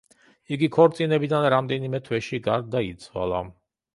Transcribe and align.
იგი 0.55 0.67
ქორწინებიდან 0.77 1.45
რამდენიმე 1.55 2.01
თვეში 2.07 2.39
გარდაიცვალა. 2.49 3.45